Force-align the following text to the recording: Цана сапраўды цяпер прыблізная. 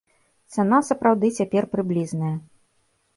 Цана 0.53 0.79
сапраўды 0.87 1.29
цяпер 1.39 1.67
прыблізная. 1.75 2.33